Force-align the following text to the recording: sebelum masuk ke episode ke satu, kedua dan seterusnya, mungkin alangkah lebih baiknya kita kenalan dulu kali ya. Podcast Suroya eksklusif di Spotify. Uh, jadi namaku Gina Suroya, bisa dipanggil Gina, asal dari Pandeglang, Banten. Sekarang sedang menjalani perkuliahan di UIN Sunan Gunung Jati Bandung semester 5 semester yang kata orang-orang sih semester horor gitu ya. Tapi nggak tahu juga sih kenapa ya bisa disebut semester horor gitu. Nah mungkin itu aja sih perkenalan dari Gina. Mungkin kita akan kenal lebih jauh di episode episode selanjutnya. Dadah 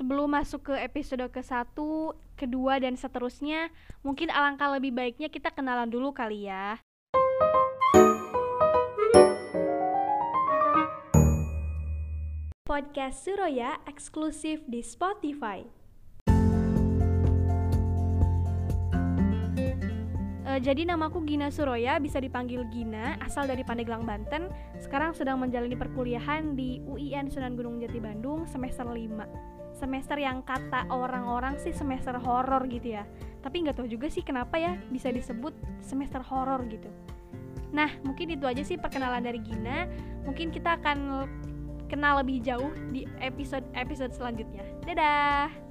sebelum 0.00 0.32
masuk 0.32 0.72
ke 0.72 0.74
episode 0.80 1.28
ke 1.28 1.44
satu, 1.44 2.16
kedua 2.32 2.80
dan 2.80 2.96
seterusnya, 2.96 3.68
mungkin 4.00 4.32
alangkah 4.32 4.72
lebih 4.72 4.96
baiknya 4.96 5.28
kita 5.28 5.52
kenalan 5.52 5.92
dulu 5.92 6.16
kali 6.16 6.48
ya. 6.48 6.80
Podcast 12.64 13.28
Suroya 13.28 13.76
eksklusif 13.84 14.64
di 14.64 14.80
Spotify. 14.80 15.79
Uh, 20.50 20.58
jadi 20.58 20.82
namaku 20.82 21.22
Gina 21.30 21.46
Suroya, 21.46 22.02
bisa 22.02 22.18
dipanggil 22.18 22.66
Gina, 22.74 23.14
asal 23.22 23.46
dari 23.46 23.62
Pandeglang, 23.62 24.02
Banten. 24.02 24.50
Sekarang 24.82 25.14
sedang 25.14 25.38
menjalani 25.38 25.78
perkuliahan 25.78 26.58
di 26.58 26.82
UIN 26.90 27.30
Sunan 27.30 27.54
Gunung 27.54 27.78
Jati 27.78 28.02
Bandung 28.02 28.50
semester 28.50 28.82
5 28.82 28.98
semester 29.70 30.18
yang 30.18 30.42
kata 30.42 30.90
orang-orang 30.90 31.56
sih 31.62 31.70
semester 31.70 32.18
horor 32.18 32.66
gitu 32.66 32.98
ya. 32.98 33.06
Tapi 33.40 33.62
nggak 33.62 33.78
tahu 33.78 33.86
juga 33.86 34.10
sih 34.10 34.26
kenapa 34.26 34.58
ya 34.58 34.74
bisa 34.90 35.14
disebut 35.14 35.54
semester 35.80 36.18
horor 36.20 36.66
gitu. 36.66 36.90
Nah 37.70 37.88
mungkin 38.02 38.34
itu 38.34 38.44
aja 38.44 38.60
sih 38.66 38.76
perkenalan 38.76 39.22
dari 39.22 39.38
Gina. 39.40 39.86
Mungkin 40.26 40.50
kita 40.50 40.82
akan 40.82 41.24
kenal 41.86 42.20
lebih 42.20 42.44
jauh 42.44 42.74
di 42.90 43.06
episode 43.22 43.64
episode 43.72 44.12
selanjutnya. 44.12 44.66
Dadah 44.84 45.69